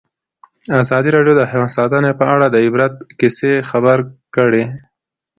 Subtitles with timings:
[0.83, 3.97] ازادي راډیو د حیوان ساتنه په اړه د عبرت کیسې خبر
[4.35, 4.63] کړي.